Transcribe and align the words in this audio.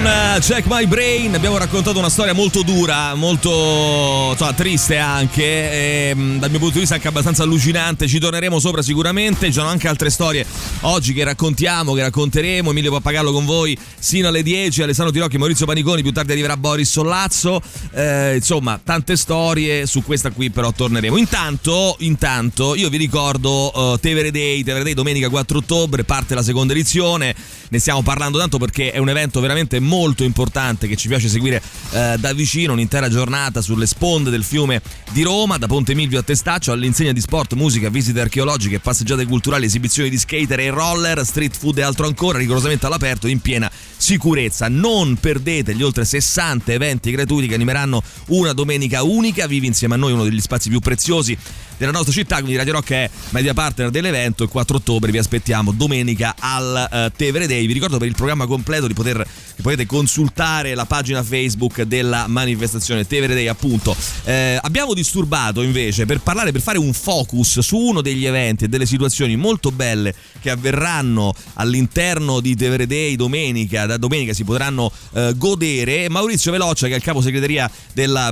Uh, 0.00 0.38
Check 0.40 0.66
My 0.66 0.86
Brain, 0.86 1.34
abbiamo 1.34 1.56
raccontato 1.56 1.98
una 1.98 2.08
storia 2.08 2.32
molto 2.34 2.62
dura, 2.62 3.14
molto 3.14 4.30
insomma, 4.32 4.52
triste 4.52 4.98
anche, 4.98 5.42
e, 5.42 6.12
mm, 6.14 6.38
dal 6.38 6.50
mio 6.50 6.58
punto 6.58 6.74
di 6.74 6.80
vista 6.80 6.96
anche 6.96 7.08
abbastanza 7.08 7.44
allucinante, 7.44 8.06
ci 8.06 8.18
torneremo 8.18 8.58
sopra 8.58 8.82
sicuramente, 8.82 9.46
ci 9.46 9.52
sono 9.52 9.68
anche 9.68 9.88
altre 9.88 10.10
storie 10.10 10.44
oggi 10.82 11.14
che 11.14 11.24
raccontiamo, 11.24 11.94
che 11.94 12.02
racconteremo, 12.02 12.70
Emilio 12.70 12.90
Pappagallo 12.90 13.32
con 13.32 13.46
voi 13.46 13.78
sino 13.98 14.28
alle 14.28 14.42
10, 14.42 14.82
Alessandro 14.82 15.12
Tirocchi, 15.12 15.38
Maurizio 15.38 15.64
Paniconi, 15.64 16.02
più 16.02 16.12
tardi 16.12 16.32
arriverà 16.32 16.56
Boris 16.56 16.90
Sollazzo, 16.90 17.62
eh, 17.94 18.34
insomma 18.36 18.78
tante 18.82 19.16
storie, 19.16 19.86
su 19.86 20.02
questa 20.02 20.30
qui 20.30 20.50
però 20.50 20.72
torneremo. 20.72 21.16
Intanto, 21.16 21.96
intanto 22.00 22.74
io 22.74 22.90
vi 22.90 22.98
ricordo 22.98 23.72
uh, 23.74 23.98
Tevere 23.98 24.30
Day, 24.30 24.62
Tevere 24.62 24.84
Day 24.84 24.94
domenica 24.94 25.30
4 25.30 25.58
ottobre, 25.58 26.04
parte 26.04 26.34
la 26.34 26.42
seconda 26.42 26.74
edizione, 26.74 27.34
ne 27.68 27.78
stiamo 27.78 28.02
parlando 28.02 28.38
tanto 28.38 28.58
perché 28.58 28.90
è 28.90 28.98
un 28.98 29.08
evento 29.08 29.40
veramente 29.40 29.80
molto 29.84 30.24
importante 30.24 30.88
che 30.88 30.96
ci 30.96 31.08
piace 31.08 31.28
seguire 31.28 31.62
eh, 31.92 32.16
da 32.18 32.32
vicino, 32.32 32.72
un'intera 32.72 33.08
giornata 33.08 33.60
sulle 33.60 33.86
sponde 33.86 34.30
del 34.30 34.42
fiume 34.42 34.82
di 35.12 35.22
Roma, 35.22 35.58
da 35.58 35.66
Ponte 35.66 35.94
Milvio 35.94 36.18
a 36.18 36.22
Testaccio, 36.22 36.72
all'insegna 36.72 37.12
di 37.12 37.20
sport, 37.20 37.54
musica, 37.54 37.88
visite 37.88 38.20
archeologiche, 38.20 38.80
passeggiate 38.80 39.26
culturali, 39.26 39.66
esibizioni 39.66 40.10
di 40.10 40.18
skater 40.18 40.60
e 40.60 40.70
roller, 40.70 41.24
street 41.24 41.56
food 41.56 41.78
e 41.78 41.82
altro 41.82 42.06
ancora, 42.06 42.38
rigorosamente 42.38 42.86
all'aperto 42.86 43.26
in 43.26 43.40
piena 43.40 43.70
sicurezza. 43.96 44.68
Non 44.68 45.16
perdete 45.16 45.74
gli 45.74 45.82
oltre 45.82 46.04
60 46.04 46.72
eventi 46.72 47.10
gratuiti 47.10 47.48
che 47.48 47.54
animeranno 47.54 48.02
una 48.28 48.52
domenica 48.52 49.02
unica, 49.02 49.46
vivi 49.46 49.66
insieme 49.66 49.94
a 49.94 49.98
noi 49.98 50.12
uno 50.12 50.24
degli 50.24 50.40
spazi 50.40 50.68
più 50.68 50.80
preziosi 50.80 51.36
della 51.76 51.92
nostra 51.92 52.12
città, 52.12 52.36
quindi 52.36 52.56
Radio 52.56 52.74
Rock 52.74 52.90
è 52.92 53.10
media 53.30 53.54
partner 53.54 53.90
dell'evento. 53.90 54.44
Il 54.44 54.48
4 54.48 54.76
ottobre 54.76 55.10
vi 55.10 55.18
aspettiamo 55.18 55.72
domenica 55.72 56.34
al 56.38 56.88
uh, 56.90 57.16
Tevere 57.16 57.46
Day. 57.46 57.66
Vi 57.66 57.72
ricordo 57.72 57.98
per 57.98 58.08
il 58.08 58.14
programma 58.14 58.46
completo 58.46 58.86
di 58.86 58.94
poter 58.94 59.26
potete 59.64 59.86
consultare 59.86 60.74
la 60.74 60.84
pagina 60.84 61.22
Facebook 61.22 61.84
della 61.84 62.26
manifestazione 62.26 63.06
Tevere 63.06 63.32
Day, 63.32 63.46
appunto. 63.46 63.96
Eh, 64.24 64.58
abbiamo 64.60 64.92
disturbato 64.92 65.62
invece 65.62 66.04
per 66.04 66.20
parlare, 66.20 66.52
per 66.52 66.60
fare 66.60 66.76
un 66.76 66.92
focus 66.92 67.60
su 67.60 67.78
uno 67.78 68.02
degli 68.02 68.26
eventi 68.26 68.64
e 68.64 68.68
delle 68.68 68.84
situazioni 68.84 69.36
molto 69.36 69.70
belle 69.70 70.14
che 70.42 70.50
avverranno 70.50 71.34
all'interno 71.54 72.40
di 72.40 72.54
Tevere 72.54 72.86
Day 72.86 73.16
domenica. 73.16 73.86
Da 73.86 73.96
domenica 73.96 74.34
si 74.34 74.44
potranno 74.44 74.92
eh, 75.14 75.32
godere. 75.34 76.10
Maurizio 76.10 76.52
Velocia, 76.52 76.86
che 76.86 76.92
è 76.92 76.96
il 76.96 77.02
capo 77.02 77.22
segreteria 77.22 77.70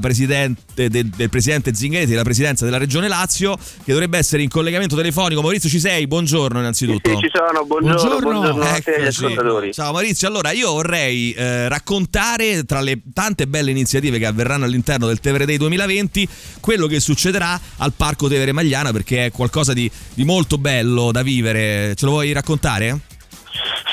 presidente, 0.02 0.90
del, 0.90 1.06
del 1.06 1.30
presidente 1.30 1.74
Zingaretti 1.74 2.10
della 2.10 2.24
presidenza 2.24 2.66
della 2.66 2.76
regione 2.76 3.08
Lazio, 3.08 3.56
che 3.56 3.92
dovrebbe 3.92 4.18
essere 4.18 4.42
in 4.42 4.50
collegamento 4.50 4.96
telefonico. 4.96 5.40
Maurizio, 5.40 5.70
ci 5.70 5.80
sei? 5.80 6.06
Buongiorno 6.06 6.58
innanzitutto. 6.58 7.08
Sì, 7.08 7.16
sì 7.16 7.22
ci 7.22 7.30
sono, 7.32 7.64
buongiorno, 7.64 8.18
buongiorno, 8.18 8.40
buongiorno 8.40 8.62
a 8.64 8.80
te 8.80 8.96
agli 8.96 9.06
ascoltatori. 9.06 9.72
Ciao 9.72 9.92
Maurizio, 9.92 10.28
allora 10.28 10.50
io 10.50 10.70
vorrei 10.72 11.21
eh, 11.30 11.68
raccontare 11.68 12.64
tra 12.64 12.80
le 12.80 13.00
tante 13.12 13.46
belle 13.46 13.70
iniziative 13.70 14.18
che 14.18 14.26
avverranno 14.26 14.64
all'interno 14.64 15.06
del 15.06 15.20
Tevere 15.20 15.46
Day 15.46 15.56
2020 15.56 16.28
quello 16.60 16.88
che 16.88 16.98
succederà 16.98 17.58
al 17.76 17.92
Parco 17.92 18.28
Tevere 18.28 18.50
Magliana 18.50 18.90
perché 18.90 19.26
è 19.26 19.30
qualcosa 19.30 19.72
di, 19.72 19.88
di 20.14 20.24
molto 20.24 20.58
bello 20.58 21.12
da 21.12 21.22
vivere. 21.22 21.94
Ce 21.94 22.04
lo 22.04 22.12
vuoi 22.12 22.32
raccontare? 22.32 23.11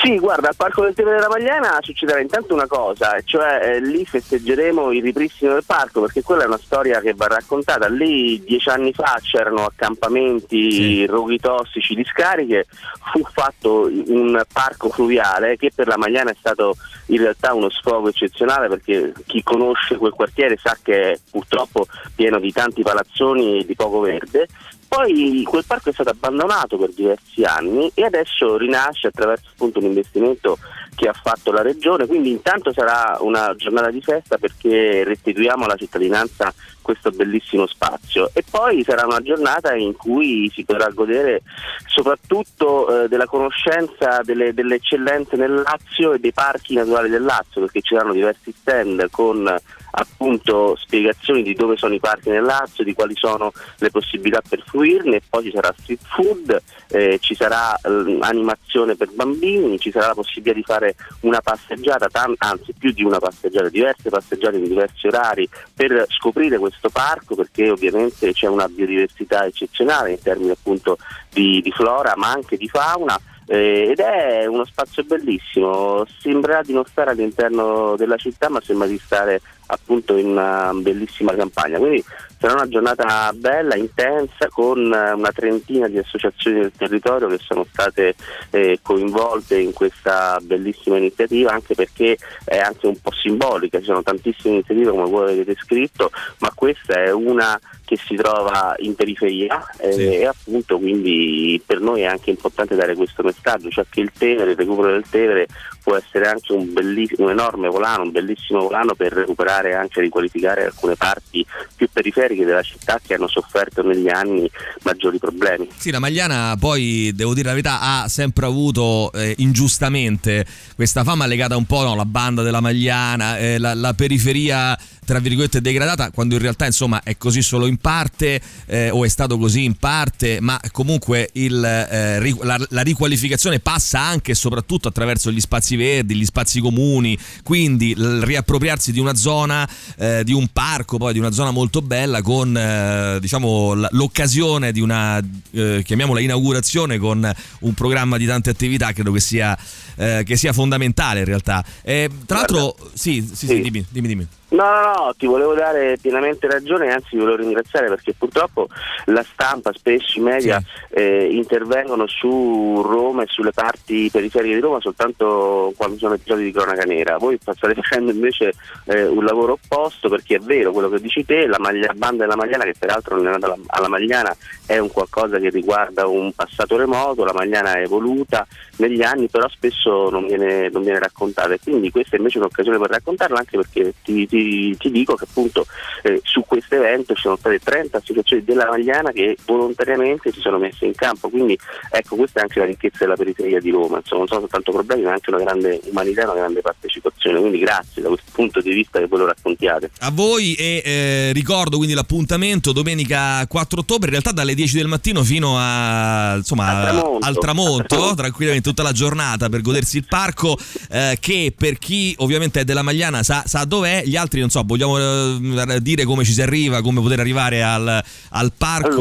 Sì, 0.02 0.18
guarda, 0.18 0.48
al 0.48 0.56
Parco 0.56 0.82
del 0.82 0.94
Tevere 0.94 1.16
della 1.16 1.28
Magliana 1.28 1.76
succederà 1.82 2.20
intanto 2.20 2.54
una 2.54 2.66
cosa, 2.66 3.20
cioè 3.22 3.60
eh, 3.62 3.80
lì 3.80 4.06
festeggeremo 4.06 4.92
il 4.92 5.02
ripristino 5.02 5.52
del 5.52 5.64
parco 5.66 6.00
perché 6.00 6.22
quella 6.22 6.44
è 6.44 6.46
una 6.46 6.56
storia 6.56 7.00
che 7.00 7.12
va 7.12 7.26
raccontata. 7.26 7.86
Lì 7.88 8.42
dieci 8.42 8.70
anni 8.70 8.94
fa 8.94 9.18
c'erano 9.20 9.66
accampamenti, 9.66 10.72
sì. 10.72 11.06
roghi 11.06 11.38
tossici, 11.38 11.94
discariche, 11.94 12.64
fu 13.12 13.22
fatto 13.30 13.90
un 14.06 14.42
parco 14.50 14.88
fluviale 14.88 15.58
che 15.58 15.70
per 15.74 15.86
la 15.86 15.98
Magliana 15.98 16.30
è 16.30 16.36
stato 16.38 16.76
in 17.06 17.18
realtà 17.18 17.52
uno 17.52 17.68
sfogo 17.68 18.08
eccezionale 18.08 18.68
perché 18.68 19.12
chi 19.26 19.42
conosce 19.42 19.98
quel 19.98 20.12
quartiere 20.12 20.56
sa 20.56 20.78
che 20.82 21.12
è 21.12 21.18
purtroppo 21.30 21.86
pieno 22.14 22.38
di 22.38 22.50
tanti 22.52 22.80
palazzoni 22.80 23.60
e 23.60 23.66
di 23.66 23.74
poco 23.74 24.00
verde 24.00 24.48
poi 24.90 25.44
quel 25.46 25.64
parco 25.64 25.90
è 25.90 25.92
stato 25.92 26.10
abbandonato 26.10 26.76
per 26.76 26.90
diversi 26.92 27.44
anni 27.44 27.88
e 27.94 28.04
adesso 28.04 28.56
rinasce 28.56 29.06
attraverso 29.06 29.50
appunto 29.52 29.78
un 29.78 29.84
investimento 29.84 30.58
che 30.96 31.06
ha 31.06 31.12
fatto 31.12 31.52
la 31.52 31.62
regione, 31.62 32.08
quindi 32.08 32.30
intanto 32.30 32.72
sarà 32.72 33.16
una 33.20 33.54
giornata 33.56 33.88
di 33.92 34.02
festa 34.02 34.36
perché 34.36 35.04
restituiamo 35.04 35.64
alla 35.64 35.76
cittadinanza 35.76 36.52
questo 36.82 37.12
bellissimo 37.12 37.68
spazio. 37.68 38.30
E 38.32 38.42
poi 38.50 38.82
sarà 38.82 39.06
una 39.06 39.20
giornata 39.20 39.76
in 39.76 39.94
cui 39.94 40.50
si 40.52 40.64
potrà 40.64 40.88
godere 40.88 41.42
soprattutto 41.86 43.04
eh, 43.04 43.08
della 43.08 43.26
conoscenza 43.26 44.22
delle, 44.24 44.52
delle, 44.52 44.74
eccellenze 44.74 45.36
nel 45.36 45.62
Lazio 45.62 46.14
e 46.14 46.18
dei 46.18 46.32
parchi 46.32 46.74
naturali 46.74 47.10
del 47.10 47.22
Lazio 47.22 47.60
perché 47.60 47.80
ci 47.80 47.94
saranno 47.94 48.12
diversi 48.12 48.52
stand 48.52 49.08
con 49.10 49.56
appunto 49.90 50.76
spiegazioni 50.76 51.42
di 51.42 51.54
dove 51.54 51.76
sono 51.76 51.94
i 51.94 52.00
parchi 52.00 52.30
nel 52.30 52.42
Lazio, 52.42 52.84
di 52.84 52.94
quali 52.94 53.14
sono 53.16 53.52
le 53.78 53.90
possibilità 53.90 54.40
per 54.46 54.62
fruirne 54.64 55.20
poi 55.28 55.44
ci 55.44 55.52
sarà 55.52 55.74
street 55.76 56.00
food, 56.04 56.62
eh, 56.88 57.18
ci 57.20 57.34
sarà 57.34 57.74
eh, 57.76 58.18
animazione 58.20 58.96
per 58.96 59.10
bambini, 59.12 59.78
ci 59.78 59.90
sarà 59.90 60.08
la 60.08 60.14
possibilità 60.14 60.54
di 60.54 60.62
fare 60.62 60.94
una 61.20 61.40
passeggiata, 61.40 62.08
tam- 62.08 62.34
anzi 62.38 62.72
più 62.76 62.92
di 62.92 63.02
una 63.02 63.18
passeggiata, 63.18 63.68
diverse 63.68 64.08
passeggiate 64.10 64.56
in 64.56 64.64
diversi 64.64 65.06
orari 65.06 65.48
per 65.74 66.06
scoprire 66.08 66.58
questo 66.58 66.88
parco 66.90 67.34
perché 67.34 67.70
ovviamente 67.70 68.32
c'è 68.32 68.46
una 68.46 68.68
biodiversità 68.68 69.44
eccezionale 69.44 70.12
in 70.12 70.22
termini 70.22 70.50
appunto 70.50 70.98
di, 71.30 71.60
di 71.62 71.70
flora 71.70 72.14
ma 72.16 72.30
anche 72.30 72.56
di 72.56 72.68
fauna 72.68 73.18
eh, 73.46 73.88
ed 73.90 73.98
è 73.98 74.46
uno 74.46 74.64
spazio 74.64 75.02
bellissimo, 75.02 76.04
sembrerà 76.20 76.62
di 76.62 76.72
non 76.72 76.84
stare 76.84 77.10
all'interno 77.10 77.96
della 77.96 78.16
città 78.16 78.48
ma 78.48 78.60
sembra 78.60 78.86
di 78.86 78.96
stare 78.98 79.40
appunto 79.70 80.16
in 80.16 80.26
una 80.26 80.72
bellissima 80.74 81.34
campagna. 81.34 81.78
Quindi 81.78 82.04
sarà 82.40 82.54
una 82.54 82.68
giornata 82.68 83.30
bella, 83.34 83.76
intensa, 83.76 84.48
con 84.48 84.78
una 84.78 85.32
trentina 85.32 85.88
di 85.88 85.98
associazioni 85.98 86.60
del 86.60 86.72
territorio 86.74 87.28
che 87.28 87.38
sono 87.38 87.66
state 87.70 88.14
eh, 88.50 88.78
coinvolte 88.80 89.58
in 89.58 89.74
questa 89.74 90.38
bellissima 90.40 90.96
iniziativa, 90.96 91.52
anche 91.52 91.74
perché 91.74 92.16
è 92.44 92.56
anche 92.58 92.86
un 92.86 92.98
po' 92.98 93.12
simbolica, 93.12 93.78
ci 93.78 93.84
sono 93.84 94.02
tantissime 94.02 94.54
iniziative 94.54 94.90
come 94.90 95.10
voi 95.10 95.32
avete 95.32 95.54
scritto, 95.60 96.10
ma 96.38 96.50
questa 96.54 96.94
è 96.94 97.12
una 97.12 97.60
che 97.84 97.96
si 97.96 98.14
trova 98.14 98.74
in 98.78 98.94
periferia 98.94 99.66
eh, 99.78 99.92
sì. 99.92 100.14
e 100.14 100.24
appunto 100.24 100.78
quindi 100.78 101.60
per 101.66 101.80
noi 101.80 102.02
è 102.02 102.06
anche 102.06 102.30
importante 102.30 102.76
dare 102.76 102.94
questo 102.94 103.22
messaggio, 103.22 103.68
cioè 103.68 103.84
che 103.90 104.00
il 104.00 104.12
Tevere, 104.16 104.52
il 104.52 104.56
recupero 104.56 104.92
del 104.92 105.04
Tevere 105.10 105.48
può 105.82 105.96
essere 105.96 106.28
anche 106.28 106.52
un, 106.52 106.72
un 106.72 107.30
enorme 107.30 107.68
volano, 107.68 108.04
un 108.04 108.12
bellissimo 108.12 108.60
volano 108.60 108.94
per 108.94 109.12
recuperare 109.12 109.59
e 109.68 109.74
anche 109.74 110.00
riqualificare 110.00 110.64
alcune 110.64 110.96
parti 110.96 111.44
più 111.76 111.88
periferiche 111.92 112.44
della 112.44 112.62
città 112.62 113.00
che 113.04 113.14
hanno 113.14 113.28
sofferto 113.28 113.82
negli 113.82 114.08
anni 114.08 114.50
maggiori 114.82 115.18
problemi. 115.18 115.68
Sì, 115.76 115.90
la 115.90 115.98
Magliana 115.98 116.56
poi, 116.58 117.12
devo 117.14 117.34
dire 117.34 117.48
la 117.48 117.54
verità, 117.54 117.80
ha 117.80 118.08
sempre 118.08 118.46
avuto 118.46 119.12
eh, 119.12 119.34
ingiustamente 119.38 120.46
questa 120.74 121.04
fama 121.04 121.26
legata 121.26 121.56
un 121.56 121.66
po' 121.66 121.82
no, 121.82 121.92
alla 121.92 122.04
banda 122.04 122.42
della 122.42 122.60
Magliana, 122.60 123.38
eh, 123.38 123.58
la, 123.58 123.74
la 123.74 123.92
periferia 123.94 124.78
tra 125.10 125.18
virgolette 125.18 125.60
degradata 125.60 126.12
quando 126.12 126.34
in 126.34 126.40
realtà 126.40 126.66
insomma 126.66 127.02
è 127.02 127.16
così 127.16 127.42
solo 127.42 127.66
in 127.66 127.78
parte 127.78 128.40
eh, 128.66 128.90
o 128.90 129.04
è 129.04 129.08
stato 129.08 129.38
così 129.38 129.64
in 129.64 129.74
parte 129.74 130.38
ma 130.40 130.60
comunque 130.70 131.30
il, 131.32 131.64
eh, 131.64 132.34
la, 132.42 132.64
la, 132.68 132.82
riqualificazione 132.82 133.58
passa 133.58 133.98
anche 133.98 134.30
e 134.30 134.34
soprattutto 134.36 134.86
attraverso 134.86 135.32
gli 135.32 135.40
spazi 135.40 135.74
verdi 135.74 136.14
gli 136.14 136.24
spazi 136.24 136.60
comuni 136.60 137.18
quindi 137.42 137.90
il 137.90 138.22
riappropriarsi 138.22 138.92
di 138.92 139.00
una 139.00 139.16
zona 139.16 139.49
eh, 139.96 140.22
di 140.24 140.32
un 140.32 140.48
parco 140.52 140.98
poi 140.98 141.12
di 141.12 141.18
una 141.18 141.30
zona 141.30 141.50
molto 141.50 141.82
bella 141.82 142.22
con 142.22 142.56
eh, 142.56 143.18
diciamo 143.20 143.74
l'occasione 143.90 144.72
di 144.72 144.80
una 144.80 145.20
eh, 145.50 145.82
chiamiamola 145.84 146.20
inaugurazione 146.20 146.98
con 146.98 147.30
un 147.60 147.74
programma 147.74 148.16
di 148.16 148.26
tante 148.26 148.50
attività 148.50 148.92
credo 148.92 149.12
che 149.12 149.20
sia, 149.20 149.56
eh, 149.96 150.22
che 150.24 150.36
sia 150.36 150.52
fondamentale 150.52 151.20
in 151.20 151.26
realtà 151.26 151.64
tra 151.82 152.36
l'altro 152.36 152.76
sì, 152.94 153.28
sì, 153.32 153.46
sì, 153.46 153.60
dimmi, 153.60 153.84
dimmi, 153.88 154.08
dimmi. 154.08 154.26
No, 154.50 154.64
no, 154.64 154.80
no, 154.80 155.14
ti 155.16 155.26
volevo 155.26 155.54
dare 155.54 155.96
pienamente 156.00 156.48
ragione, 156.48 156.92
anzi 156.92 157.10
ti 157.10 157.18
volevo 157.18 157.36
ringraziare 157.36 157.86
perché 157.86 158.14
purtroppo 158.14 158.68
la 159.06 159.22
stampa, 159.22 159.72
spesso 159.72 160.18
i 160.18 160.22
media 160.22 160.58
sì. 160.58 160.94
eh, 160.94 161.28
intervengono 161.30 162.06
su 162.08 162.82
Roma 162.84 163.22
e 163.22 163.26
sulle 163.28 163.52
parti 163.52 164.08
periferiche 164.10 164.54
di 164.54 164.60
Roma 164.60 164.80
soltanto 164.80 165.72
quando 165.76 165.98
sono 165.98 166.14
episodi 166.14 166.44
di 166.44 166.52
cronaca 166.52 166.82
nera. 166.82 167.16
Voi 167.18 167.38
state 167.40 167.74
facendo 167.74 168.10
invece 168.10 168.52
eh, 168.86 169.06
un 169.06 169.24
lavoro 169.24 169.52
opposto 169.52 170.08
perché 170.08 170.36
è 170.36 170.40
vero 170.40 170.72
quello 170.72 170.88
che 170.88 171.00
dici 171.00 171.24
te, 171.24 171.46
la 171.46 171.58
maglia, 171.60 171.92
banda 171.94 172.24
della 172.24 172.36
Magliana 172.36 172.64
che 172.64 172.74
peraltro 172.76 173.16
non 173.16 173.28
è 173.28 173.30
nata 173.30 173.56
alla 173.66 173.88
Magliana 173.88 174.36
è 174.66 174.78
un 174.78 174.90
qualcosa 174.90 175.38
che 175.38 175.50
riguarda 175.50 176.06
un 176.06 176.32
passato 176.32 176.76
remoto, 176.76 177.24
la 177.24 177.32
Magliana 177.32 177.74
è 177.74 177.82
evoluta 177.82 178.46
negli 178.76 179.02
anni 179.02 179.28
però 179.28 179.48
spesso 179.48 180.10
non 180.10 180.26
viene, 180.26 180.68
non 180.70 180.82
viene 180.82 180.98
raccontata 180.98 181.52
e 181.52 181.60
quindi 181.62 181.90
questa 181.90 182.16
è 182.16 182.18
invece 182.18 182.38
un'occasione 182.38 182.78
per 182.78 182.90
raccontarla 182.90 183.38
anche 183.38 183.56
perché 183.56 183.94
ti, 184.02 184.26
ti 184.26 184.39
ti, 184.42 184.76
ti 184.76 184.90
dico 184.90 185.14
che 185.14 185.24
appunto 185.28 185.66
eh, 186.02 186.20
su 186.24 186.44
questo 186.46 186.76
evento 186.76 187.14
ci 187.14 187.22
sono 187.22 187.36
state 187.36 187.58
30 187.58 187.98
associazioni 187.98 188.44
della 188.44 188.66
Magliana 188.66 189.10
che 189.10 189.36
volontariamente 189.44 190.32
si 190.32 190.40
sono 190.40 190.58
messe 190.58 190.86
in 190.86 190.94
campo, 190.94 191.28
quindi 191.28 191.58
ecco 191.90 192.16
questa 192.16 192.40
è 192.40 192.42
anche 192.42 192.58
la 192.60 192.64
ricchezza 192.66 192.98
della 193.00 193.16
periferia 193.16 193.60
di 193.60 193.70
Roma, 193.70 193.98
insomma 193.98 194.20
non 194.20 194.28
sono 194.28 194.40
soltanto 194.40 194.72
problemi 194.72 195.02
ma 195.02 195.12
anche 195.12 195.30
una 195.30 195.42
grande 195.42 195.80
umanità, 195.90 196.24
una 196.24 196.34
grande 196.34 196.60
partecipazione, 196.60 197.40
quindi 197.40 197.58
grazie 197.58 198.02
da 198.02 198.08
questo 198.08 198.30
punto 198.32 198.60
di 198.60 198.70
vista 198.70 198.98
che 198.98 199.06
voi 199.06 199.18
lo 199.20 199.26
raccontiate. 199.26 199.90
A 200.00 200.10
voi 200.10 200.54
e 200.54 200.82
eh, 200.84 201.32
ricordo 201.32 201.76
quindi 201.76 201.94
l'appuntamento 201.94 202.72
domenica 202.72 203.46
4 203.46 203.80
ottobre, 203.80 204.06
in 204.06 204.12
realtà 204.12 204.32
dalle 204.32 204.54
10 204.54 204.76
del 204.76 204.86
mattino 204.86 205.22
fino 205.22 205.54
a, 205.56 206.36
insomma, 206.36 206.68
al 206.68 206.82
tramonto, 206.82 207.26
al 207.26 207.38
tramonto. 207.38 208.14
tranquillamente 208.14 208.68
tutta 208.68 208.82
la 208.82 208.92
giornata 208.92 209.48
per 209.48 209.60
godersi 209.60 209.98
il 209.98 210.04
parco 210.06 210.56
eh, 210.90 211.16
che 211.20 211.52
per 211.56 211.78
chi 211.78 212.14
ovviamente 212.18 212.60
è 212.60 212.64
della 212.64 212.82
Magliana 212.82 213.22
sa, 213.22 213.42
sa 213.46 213.64
dov'è, 213.64 214.02
gli 214.04 214.16
altri 214.16 214.29
non 214.38 214.50
so, 214.50 214.62
vogliamo 214.64 214.98
eh, 214.98 215.80
dire 215.80 216.04
come 216.04 216.24
ci 216.24 216.32
si 216.32 216.42
arriva, 216.42 216.80
come 216.82 217.00
poter 217.00 217.18
arrivare 217.18 217.62
al, 217.62 218.02
al 218.30 218.52
parco. 218.56 219.00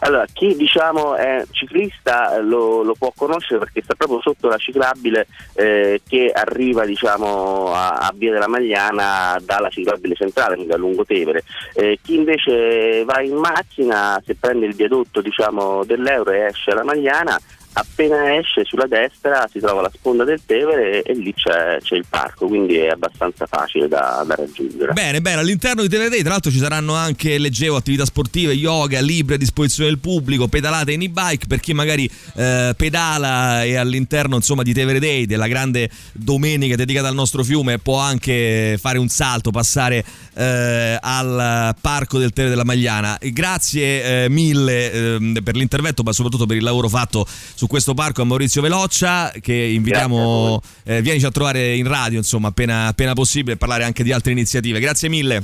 Allora, 0.00 0.26
chi 0.30 0.54
diciamo 0.56 1.14
è 1.14 1.44
ciclista 1.50 2.38
lo, 2.40 2.82
lo, 2.82 2.94
può 2.94 3.12
conoscere 3.16 3.58
perché 3.58 3.82
sta 3.82 3.94
proprio 3.94 4.20
sotto 4.20 4.48
la 4.48 4.58
ciclabile 4.58 5.26
eh, 5.54 6.02
che 6.06 6.30
arriva 6.34 6.84
diciamo, 6.84 7.72
a, 7.72 7.94
a, 7.94 8.12
Via 8.14 8.32
della 8.32 8.46
Magliana 8.46 9.38
dalla 9.42 9.70
ciclabile 9.70 10.14
centrale, 10.14 10.54
quindi 10.54 10.72
a 10.72 10.76
Lungotevere. 10.76 11.44
Eh, 11.74 11.98
chi 12.02 12.16
invece 12.16 13.04
va 13.04 13.22
in 13.22 13.36
macchina, 13.36 14.22
se 14.24 14.36
prende 14.38 14.66
il 14.66 14.74
viadotto 14.74 15.22
diciamo, 15.22 15.84
dell'Euro 15.84 16.30
e 16.30 16.40
esce 16.40 16.72
alla 16.72 16.84
Magliana, 16.84 17.38
appena 17.78 18.36
esce 18.36 18.64
sulla 18.64 18.86
destra 18.86 19.46
si 19.52 19.58
trova 19.58 19.82
la 19.82 19.90
sponda 19.92 20.24
del 20.24 20.40
Tevere 20.46 21.02
e, 21.02 21.12
e 21.12 21.14
lì 21.14 21.34
c'è, 21.34 21.78
c'è, 21.82 21.96
il 21.96 22.06
parco, 22.08 22.46
quindi 22.46 22.76
è 22.76 22.88
abbastanza 22.88 23.46
facile 23.46 23.86
da, 23.86 24.24
da, 24.26 24.34
raggiungere. 24.34 24.94
Bene, 24.94 25.20
bene, 25.20 25.40
all'interno 25.40 25.82
di 25.82 25.88
Tevere 25.88 26.08
Day 26.08 26.20
tra 26.20 26.30
l'altro 26.30 26.50
ci 26.50 26.58
saranno 26.58 26.94
anche, 26.94 27.36
leggevo, 27.36 27.76
attività 27.76 28.06
sportive, 28.06 28.54
yoga, 28.54 29.00
libri 29.00 29.34
a 29.34 29.38
disposizione 29.38 29.90
del 29.90 29.98
pubblico, 29.98 30.48
pedalate 30.48 30.92
in 30.92 31.02
e-bike 31.02 31.46
per 31.46 31.60
chi 31.60 31.74
magari 31.74 32.10
eh, 32.36 32.72
pedala 32.74 33.62
e 33.64 33.76
all'interno 33.76 34.36
insomma 34.36 34.62
di 34.62 34.72
Tevere 34.72 34.98
Day, 34.98 35.26
della 35.26 35.46
grande 35.46 35.90
domenica 36.12 36.76
dedicata 36.76 37.08
al 37.08 37.14
nostro 37.14 37.44
fiume, 37.44 37.78
può 37.78 37.98
anche 37.98 38.78
fare 38.80 38.96
un 38.96 39.08
salto, 39.08 39.50
passare 39.50 40.02
eh, 40.32 40.98
al 40.98 41.74
parco 41.78 42.18
del 42.18 42.30
Tevere 42.30 42.54
della 42.54 42.64
Magliana. 42.64 43.18
Grazie 43.20 44.24
eh, 44.24 44.28
mille 44.30 44.92
ehm, 44.92 45.38
per 45.42 45.56
l'intervento, 45.56 46.02
ma 46.02 46.12
soprattutto 46.12 46.46
per 46.46 46.56
il 46.56 46.62
lavoro 46.62 46.88
fatto 46.88 47.26
su 47.28 47.65
su 47.66 47.72
questo 47.72 47.94
parco 47.94 48.22
a 48.22 48.24
Maurizio 48.24 48.62
Veloccia 48.62 49.32
che 49.40 49.52
invitiamo, 49.52 50.60
eh, 50.84 51.02
vienici 51.02 51.26
a 51.26 51.30
trovare 51.30 51.74
in 51.74 51.86
radio 51.88 52.18
insomma 52.18 52.48
appena, 52.48 52.86
appena 52.86 53.12
possibile 53.12 53.54
e 53.54 53.56
parlare 53.56 53.84
anche 53.84 54.04
di 54.04 54.12
altre 54.12 54.32
iniziative. 54.32 54.78
Grazie 54.78 55.08
mille. 55.08 55.42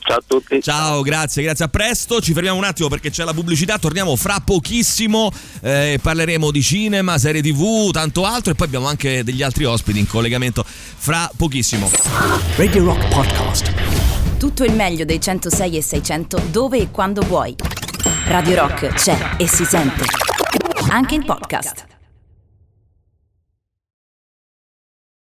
Ciao 0.00 0.18
a 0.18 0.22
tutti. 0.24 0.60
Ciao, 0.62 1.02
grazie, 1.02 1.42
grazie 1.42 1.64
a 1.64 1.68
presto. 1.68 2.20
Ci 2.20 2.32
fermiamo 2.32 2.58
un 2.58 2.64
attimo 2.64 2.88
perché 2.88 3.10
c'è 3.10 3.24
la 3.24 3.32
pubblicità. 3.32 3.78
Torniamo 3.78 4.14
fra 4.16 4.40
pochissimo. 4.44 5.32
Eh, 5.62 5.98
parleremo 6.00 6.50
di 6.50 6.62
cinema, 6.62 7.18
serie 7.18 7.42
TV, 7.42 7.90
tanto 7.90 8.24
altro. 8.24 8.52
E 8.52 8.54
poi 8.54 8.66
abbiamo 8.66 8.86
anche 8.86 9.24
degli 9.24 9.42
altri 9.42 9.64
ospiti 9.64 9.98
in 9.98 10.06
collegamento 10.06 10.64
fra 10.64 11.28
pochissimo. 11.36 11.90
Radio 12.56 12.84
Rock 12.84 13.08
Podcast. 13.08 13.72
Tutto 14.38 14.64
il 14.64 14.72
meglio 14.72 15.04
dei 15.04 15.20
106 15.20 15.76
e 15.76 15.82
600 15.82 16.42
dove 16.50 16.78
e 16.78 16.90
quando 16.90 17.22
vuoi. 17.22 17.54
Radio 18.26 18.54
Rock 18.56 18.88
c'è 18.94 19.34
e 19.38 19.48
si 19.48 19.64
sente 19.64 20.25
anche 20.90 21.14
in 21.14 21.24
podcast. 21.24 21.95